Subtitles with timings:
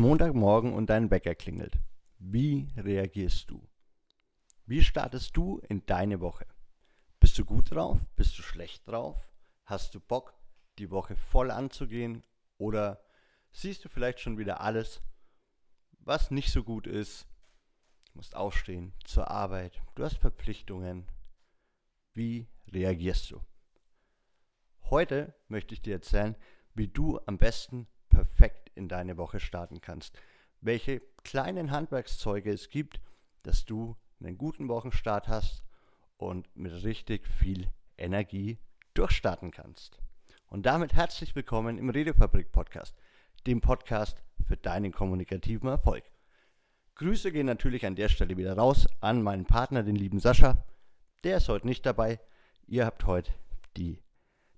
[0.00, 1.78] Montagmorgen und dein Wecker klingelt.
[2.18, 3.68] Wie reagierst du?
[4.64, 6.46] Wie startest du in deine Woche?
[7.18, 7.98] Bist du gut drauf?
[8.16, 9.30] Bist du schlecht drauf?
[9.66, 10.32] Hast du Bock,
[10.78, 12.22] die Woche voll anzugehen?
[12.56, 13.04] Oder
[13.52, 15.02] siehst du vielleicht schon wieder alles,
[15.98, 17.28] was nicht so gut ist?
[18.06, 21.06] Du musst aufstehen zur Arbeit, du hast Verpflichtungen.
[22.14, 23.42] Wie reagierst du?
[24.84, 26.36] Heute möchte ich dir erzählen,
[26.72, 30.18] wie du am besten perfekt in deine Woche starten kannst.
[30.60, 33.00] Welche kleinen Handwerkszeuge es gibt,
[33.42, 35.62] dass du einen guten Wochenstart hast
[36.16, 38.58] und mit richtig viel Energie
[38.94, 39.98] durchstarten kannst.
[40.48, 42.96] Und damit herzlich willkommen im Redefabrik Podcast,
[43.46, 46.04] dem Podcast für deinen kommunikativen Erfolg.
[46.96, 50.64] Grüße gehen natürlich an der Stelle wieder raus an meinen Partner, den lieben Sascha.
[51.22, 52.18] Der ist heute nicht dabei.
[52.66, 53.30] Ihr habt heute
[53.76, 54.02] die,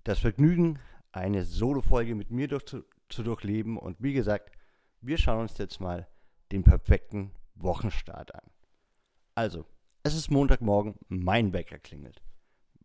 [0.05, 0.79] das Vergnügen,
[1.11, 2.65] eine Solo-Folge mit mir durch,
[3.13, 3.77] zu durchleben.
[3.79, 4.51] Und wie gesagt,
[5.01, 6.09] wir schauen uns jetzt mal
[6.51, 8.51] den perfekten Wochenstart an.
[9.35, 9.67] Also,
[10.03, 12.23] es ist Montagmorgen, mein Wecker klingelt.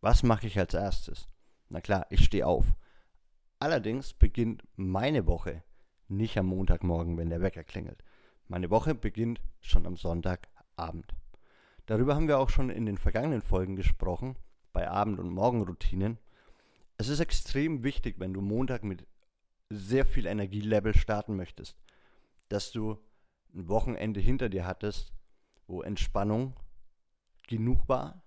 [0.02, 1.28] Was mache ich als erstes?
[1.70, 2.76] Na klar, ich stehe auf.
[3.60, 5.64] Allerdings beginnt meine Woche
[6.08, 8.04] nicht am Montagmorgen, wenn der Wecker klingelt.
[8.48, 11.14] Meine Woche beginnt schon am Sonntagabend.
[11.86, 14.38] Darüber haben wir auch schon in den vergangenen Folgen gesprochen,
[14.72, 16.18] bei Abend- und Morgenroutinen.
[16.98, 19.06] Es ist extrem wichtig, wenn du Montag mit
[19.70, 21.78] sehr viel Energielevel starten möchtest,
[22.50, 22.98] dass du
[23.54, 25.14] ein Wochenende hinter dir hattest,
[25.68, 26.56] wo Entspannung
[27.48, 28.24] genug war.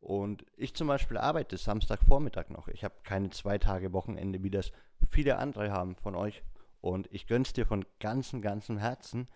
[0.00, 2.68] Und ich zum Beispiel arbeite Samstagvormittag noch.
[2.68, 4.72] Ich habe keine zwei Tage Wochenende, wie das
[5.08, 6.42] viele andere haben von euch.
[6.80, 9.28] Und ich gönn's dir von ganzem, ganzem Herzen.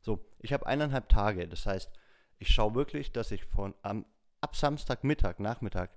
[0.00, 1.46] So, ich habe eineinhalb Tage.
[1.46, 1.92] Das heißt,
[2.38, 4.04] ich schaue wirklich, dass ich von am,
[4.40, 5.90] ab Samstagmittag, Nachmittag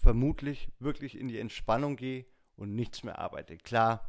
[0.00, 2.26] vermutlich wirklich in die Entspannung gehe
[2.58, 3.56] und nichts mehr arbeite.
[3.56, 4.08] Klar,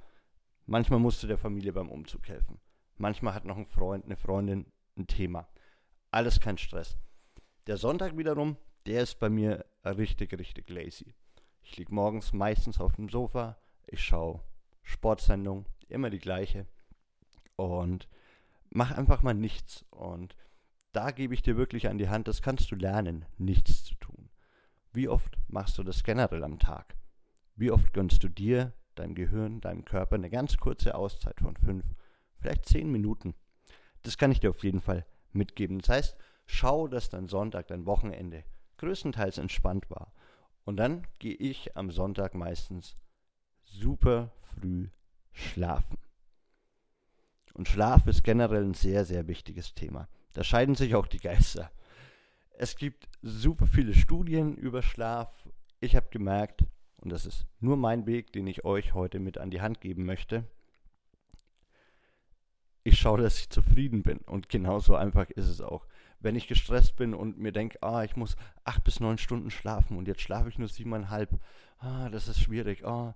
[0.66, 2.60] manchmal musst du der Familie beim Umzug helfen.
[2.98, 4.66] Manchmal hat noch ein Freund, eine Freundin
[4.98, 5.48] ein Thema.
[6.12, 6.98] Alles kein Stress.
[7.68, 11.14] Der Sonntag wiederum, der ist bei mir richtig, richtig lazy.
[11.62, 14.42] Ich liege morgens meistens auf dem Sofa, ich schaue
[14.84, 16.66] Sportsendung, immer die gleiche
[17.56, 18.10] und
[18.70, 19.86] mach einfach mal nichts.
[19.92, 20.36] Und
[20.92, 24.30] da gebe ich dir wirklich an die Hand, das kannst du lernen, nichts zu tun.
[24.92, 26.99] Wie oft machst du das generell am Tag?
[27.60, 31.84] Wie oft gönnst du dir, deinem Gehirn, deinem Körper eine ganz kurze Auszeit von fünf,
[32.40, 33.36] vielleicht zehn Minuten?
[34.02, 35.80] Das kann ich dir auf jeden Fall mitgeben.
[35.80, 38.46] Das heißt, schau, dass dein Sonntag, dein Wochenende
[38.78, 40.14] größtenteils entspannt war.
[40.64, 42.96] Und dann gehe ich am Sonntag meistens
[43.66, 44.88] super früh
[45.34, 45.98] schlafen.
[47.56, 50.08] Und Schlaf ist generell ein sehr, sehr wichtiges Thema.
[50.32, 51.70] Da scheiden sich auch die Geister.
[52.52, 55.50] Es gibt super viele Studien über Schlaf.
[55.82, 56.64] Ich habe gemerkt,
[57.02, 60.06] und das ist nur mein Weg, den ich euch heute mit an die Hand geben
[60.06, 60.44] möchte.
[62.84, 65.86] Ich schaue, dass ich zufrieden bin und genauso einfach ist es auch.
[66.20, 69.98] Wenn ich gestresst bin und mir denke, ah, ich muss acht bis neun Stunden schlafen
[69.98, 71.40] und jetzt schlafe ich nur siebeneinhalb,
[71.80, 73.16] ah, das ist schwierig, ah,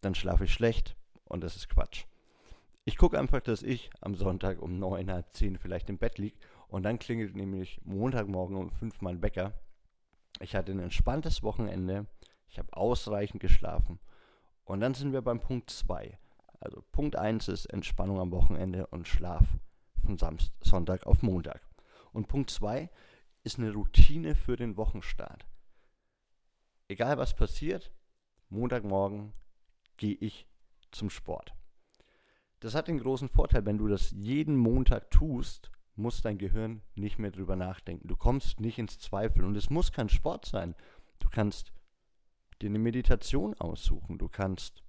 [0.00, 2.04] dann schlafe ich schlecht und das ist Quatsch.
[2.84, 6.36] Ich gucke einfach, dass ich am Sonntag um neun, halb zehn vielleicht im Bett liege
[6.68, 9.52] und dann klingelt nämlich Montagmorgen um fünf mein Wecker.
[10.40, 12.06] Ich hatte ein entspanntes Wochenende,
[12.48, 13.98] ich habe ausreichend geschlafen.
[14.64, 16.18] Und dann sind wir beim Punkt 2.
[16.60, 19.46] Also Punkt 1 ist Entspannung am Wochenende und Schlaf
[20.04, 21.60] von Samst Sonntag auf Montag.
[22.12, 22.90] Und Punkt 2
[23.44, 25.46] ist eine Routine für den Wochenstart.
[26.88, 27.92] Egal was passiert,
[28.48, 29.32] Montagmorgen
[29.96, 30.46] gehe ich
[30.92, 31.54] zum Sport.
[32.60, 37.18] Das hat den großen Vorteil, wenn du das jeden Montag tust, muss dein Gehirn nicht
[37.18, 38.08] mehr drüber nachdenken.
[38.08, 40.74] Du kommst nicht ins Zweifel und es muss kein Sport sein.
[41.18, 41.72] Du kannst
[42.62, 44.18] dir eine Meditation aussuchen.
[44.18, 44.82] Du kannst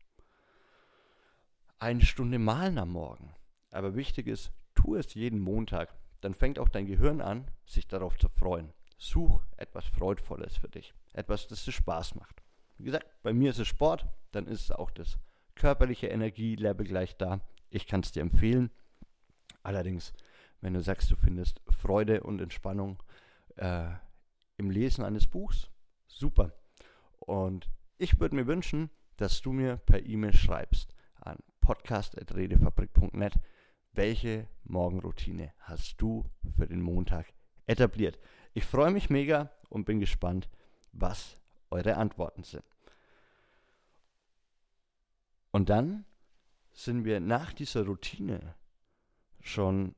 [1.79, 3.33] eine Stunde malen am Morgen.
[3.71, 5.93] Aber wichtig ist, tu es jeden Montag.
[6.21, 8.73] Dann fängt auch dein Gehirn an, sich darauf zu freuen.
[8.97, 10.93] Such etwas Freudvolles für dich.
[11.13, 12.41] Etwas, das dir Spaß macht.
[12.77, 15.17] Wie gesagt, bei mir ist es Sport, dann ist auch das
[15.55, 17.41] körperliche Energielevel gleich da.
[17.69, 18.71] Ich kann es dir empfehlen.
[19.63, 20.13] Allerdings,
[20.61, 23.01] wenn du sagst, du findest Freude und Entspannung
[23.55, 23.89] äh,
[24.57, 25.69] im Lesen eines Buchs,
[26.07, 26.53] super.
[27.19, 33.39] Und ich würde mir wünschen, dass du mir per E-Mail schreibst an podcast.redefabrik.net,
[33.91, 37.33] welche Morgenroutine hast du für den Montag
[37.65, 38.19] etabliert.
[38.53, 40.49] Ich freue mich mega und bin gespannt,
[40.91, 41.37] was
[41.69, 42.63] eure Antworten sind.
[45.51, 46.05] Und dann
[46.71, 48.55] sind wir nach dieser Routine
[49.41, 49.95] schon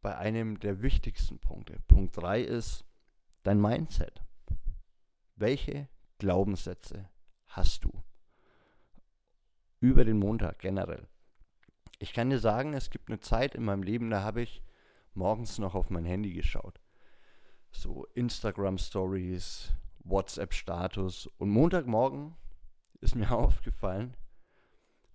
[0.00, 1.78] bei einem der wichtigsten Punkte.
[1.88, 2.84] Punkt 3 ist
[3.42, 4.22] dein Mindset.
[5.36, 5.88] Welche
[6.22, 7.10] Glaubenssätze
[7.48, 7.90] hast du
[9.80, 11.08] über den Montag generell?
[11.98, 14.62] Ich kann dir sagen, es gibt eine Zeit in meinem Leben, da habe ich
[15.14, 16.80] morgens noch auf mein Handy geschaut.
[17.72, 19.72] So Instagram Stories,
[20.04, 22.36] WhatsApp Status und Montagmorgen
[23.00, 24.16] ist mir aufgefallen,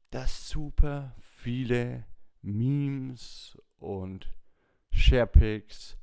[0.09, 2.05] dass super viele
[2.41, 4.29] Memes und
[4.91, 5.97] Sharepics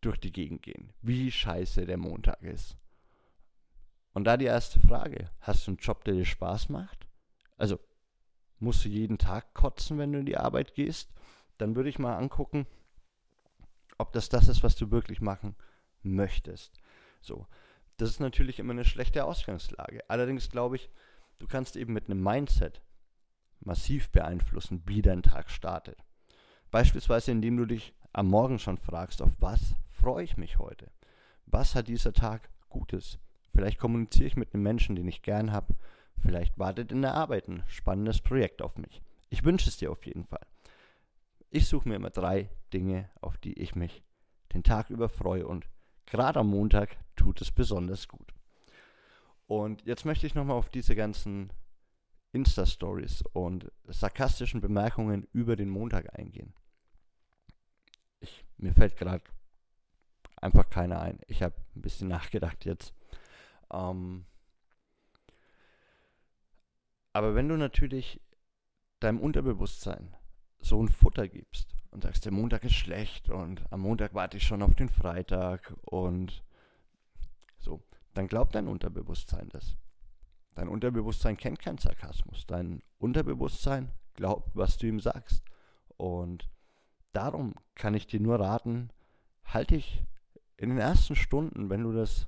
[0.00, 0.94] durch die Gegend gehen.
[1.02, 2.78] Wie scheiße der Montag ist.
[4.16, 7.06] Und da die erste Frage, hast du einen Job, der dir Spaß macht?
[7.58, 7.78] Also,
[8.58, 11.12] musst du jeden Tag kotzen, wenn du in die Arbeit gehst?
[11.58, 12.66] Dann würde ich mal angucken,
[13.98, 15.54] ob das das ist, was du wirklich machen
[16.02, 16.80] möchtest.
[17.20, 17.46] So,
[17.98, 20.02] das ist natürlich immer eine schlechte Ausgangslage.
[20.08, 20.88] Allerdings glaube ich,
[21.38, 22.80] du kannst eben mit einem Mindset
[23.60, 25.98] massiv beeinflussen, wie dein Tag startet.
[26.70, 30.90] Beispielsweise, indem du dich am Morgen schon fragst, auf was freue ich mich heute?
[31.44, 33.18] Was hat dieser Tag Gutes?
[33.56, 35.74] Vielleicht kommuniziere ich mit einem Menschen, den ich gern habe.
[36.18, 39.00] Vielleicht wartet in der Arbeit ein spannendes Projekt auf mich.
[39.30, 40.46] Ich wünsche es dir auf jeden Fall.
[41.48, 44.02] Ich suche mir immer drei Dinge, auf die ich mich
[44.52, 45.66] den Tag über freue und
[46.04, 48.34] gerade am Montag tut es besonders gut.
[49.46, 51.50] Und jetzt möchte ich nochmal auf diese ganzen
[52.32, 56.52] Insta-Stories und sarkastischen Bemerkungen über den Montag eingehen.
[58.20, 59.24] Ich, mir fällt gerade
[60.36, 61.20] einfach keiner ein.
[61.26, 62.92] Ich habe ein bisschen nachgedacht jetzt.
[63.72, 64.26] Ähm,
[67.12, 68.20] aber wenn du natürlich
[69.00, 70.14] deinem Unterbewusstsein
[70.58, 74.46] so ein Futter gibst und sagst, der Montag ist schlecht und am Montag warte ich
[74.46, 76.44] schon auf den Freitag und
[77.58, 77.82] so,
[78.14, 79.76] dann glaubt dein Unterbewusstsein das.
[80.54, 82.46] Dein Unterbewusstsein kennt keinen Sarkasmus.
[82.46, 85.44] Dein Unterbewusstsein glaubt, was du ihm sagst.
[85.96, 86.48] Und
[87.12, 88.90] darum kann ich dir nur raten,
[89.44, 90.02] halte dich
[90.56, 92.26] in den ersten Stunden, wenn du das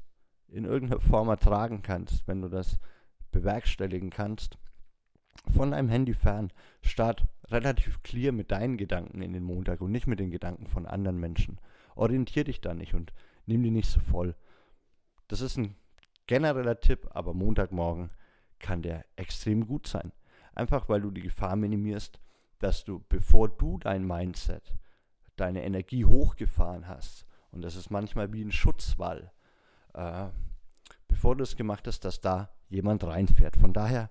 [0.49, 2.79] in irgendeiner Form ertragen kannst, wenn du das
[3.31, 4.59] bewerkstelligen kannst,
[5.55, 6.53] von deinem Handy fern.
[6.83, 10.87] Start relativ clear mit deinen Gedanken in den Montag und nicht mit den Gedanken von
[10.87, 11.61] anderen Menschen.
[11.95, 13.13] Orientier dich da nicht und
[13.47, 14.35] nimm die nicht so voll.
[15.29, 15.77] Das ist ein
[16.27, 18.11] genereller Tipp, aber Montagmorgen
[18.59, 20.13] kann der extrem gut sein.
[20.55, 22.21] Einfach weil du die Gefahr minimierst,
[22.59, 24.75] dass du, bevor du dein Mindset,
[25.37, 29.33] deine Energie hochgefahren hast, und das ist manchmal wie ein Schutzwall,
[29.99, 30.31] äh,
[31.09, 33.57] bevor du es gemacht hast, dass da jemand reinfährt.
[33.57, 34.11] Von daher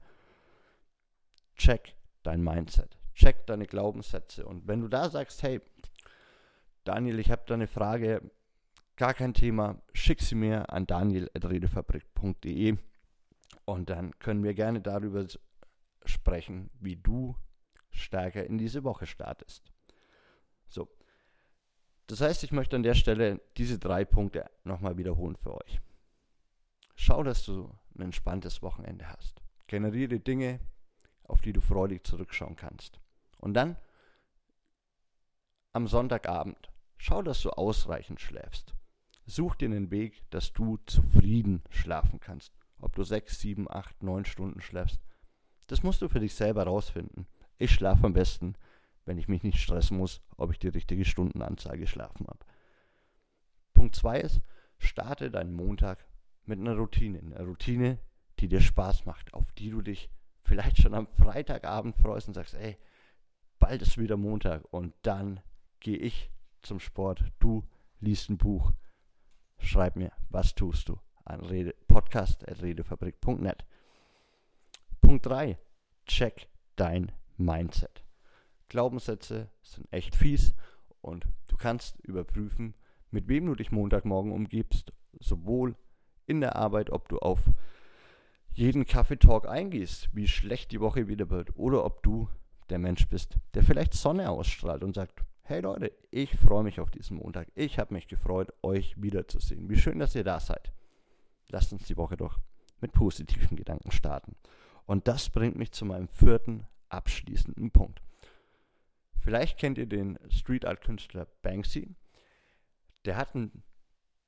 [1.56, 4.46] check dein Mindset, check deine Glaubenssätze.
[4.46, 5.62] Und wenn du da sagst, hey,
[6.84, 8.30] Daniel, ich habe da eine Frage,
[8.98, 12.78] gar kein Thema, schick sie mir an daniel.redefabrik.de
[13.66, 15.26] und dann können wir gerne darüber
[16.06, 17.36] sprechen, wie du
[17.92, 19.72] stärker in diese Woche startest.
[20.68, 20.90] So.
[22.08, 25.82] Das heißt, ich möchte an der Stelle diese drei Punkte nochmal wiederholen für euch.
[26.96, 29.42] Schau, dass du ein entspanntes Wochenende hast.
[29.68, 30.60] Generiere Dinge,
[31.24, 33.00] auf die du freudig zurückschauen kannst.
[33.38, 33.76] Und dann
[35.74, 38.74] am Sonntagabend, schau, dass du ausreichend schläfst.
[39.26, 42.54] Such dir einen Weg, dass du zufrieden schlafen kannst.
[42.80, 45.02] Ob du sechs, sieben, acht, neun Stunden schläfst,
[45.68, 47.28] das musst du für dich selber rausfinden.
[47.58, 48.56] Ich schlafe am besten,
[49.08, 52.46] wenn ich mich nicht stressen muss, ob ich die richtige Stundenanzahl geschlafen habe.
[53.74, 54.42] Punkt 2 ist,
[54.78, 56.06] starte deinen Montag
[56.46, 57.20] mit einer Routine.
[57.20, 58.00] Eine Routine,
[58.40, 60.10] die dir Spaß macht, auf die du dich
[60.44, 62.78] vielleicht schon am Freitagabend freust und sagst, ey,
[63.60, 65.42] bald ist wieder Montag und dann
[65.80, 66.32] gehe ich
[66.62, 67.68] zum Sport, du
[68.00, 68.72] liest ein Buch,
[69.60, 73.66] schreib mir, was tust du an Rede, podcast.redefabrik.net.
[75.02, 75.58] Punkt 3,
[76.06, 78.07] check dein Mindset.
[78.70, 80.54] Glaubenssätze sind echt fies
[81.02, 82.74] und du kannst überprüfen,
[83.12, 85.76] mit wem du dich Montagmorgen umgibst, sowohl
[86.26, 87.40] in der Arbeit, ob du auf
[88.52, 92.28] jeden Kaffeetalk eingehst, wie schlecht die Woche wieder wird, oder ob du
[92.70, 96.92] der Mensch bist, der vielleicht Sonne ausstrahlt und sagt, hey Leute, ich freue mich auf
[96.92, 97.48] diesen Montag.
[97.56, 99.70] Ich habe mich gefreut, euch wiederzusehen.
[99.70, 100.74] Wie schön, dass ihr da seid.
[101.50, 102.40] Lasst uns die Woche doch
[102.82, 104.36] mit positiven Gedanken starten.
[104.86, 108.02] Und das bringt mich zu meinem vierten abschließenden Punkt.
[109.28, 111.94] Vielleicht kennt ihr den Street Art Künstler Banksy.
[113.04, 113.62] Der hat ein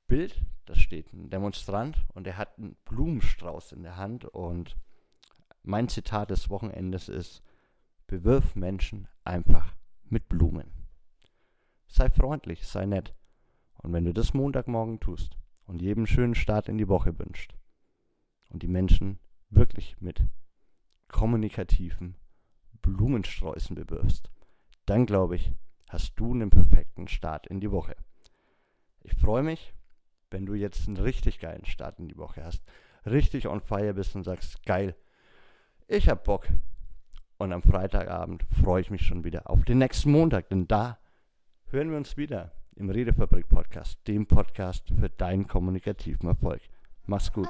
[0.06, 4.76] Bild, da steht ein Demonstrant und er hat einen Blumenstrauß in der Hand und
[5.62, 7.42] mein Zitat des Wochenendes ist,
[8.08, 10.70] bewirf Menschen einfach mit Blumen.
[11.86, 13.14] Sei freundlich, sei nett.
[13.78, 17.56] Und wenn du das Montagmorgen tust und jedem schönen Start in die Woche wünscht
[18.50, 20.22] und die Menschen wirklich mit
[21.08, 22.18] kommunikativen
[22.82, 24.30] Blumensträußen bewirfst,
[24.90, 25.52] dann glaube ich,
[25.88, 27.94] hast du einen perfekten Start in die Woche.
[29.04, 29.72] Ich freue mich,
[30.32, 32.60] wenn du jetzt einen richtig geilen Start in die Woche hast,
[33.06, 34.96] richtig on fire bist und sagst, geil,
[35.86, 36.48] ich hab Bock
[37.38, 40.98] Und am Freitagabend freue ich mich schon wieder auf den nächsten Montag, denn da
[41.70, 46.62] hören wir uns wieder im Redefabrik Podcast, dem Podcast für deinen kommunikativen Erfolg.
[47.06, 47.48] Mach's gut.